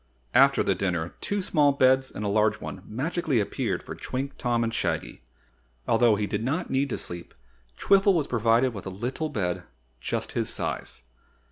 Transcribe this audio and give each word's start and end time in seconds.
After 0.33 0.63
the 0.63 0.73
dinner 0.73 1.13
two 1.21 1.43
small 1.43 1.73
beds 1.73 2.09
and 2.09 2.25
a 2.25 2.27
large 2.27 2.59
one 2.59 2.81
magically 2.87 3.39
appeared 3.39 3.83
for 3.83 3.93
Twink, 3.93 4.35
Tom, 4.35 4.63
and 4.63 4.73
Shaggy. 4.73 5.21
Although 5.87 6.15
he 6.15 6.25
did 6.25 6.43
not 6.43 6.71
need 6.71 6.89
to 6.89 6.97
sleep, 6.97 7.35
Twiffle 7.77 8.15
was 8.15 8.25
provided 8.25 8.73
with 8.73 8.87
a 8.87 8.89
little 8.89 9.29
bed 9.29 9.61
just 9.99 10.31
his 10.31 10.49
size. 10.49 11.03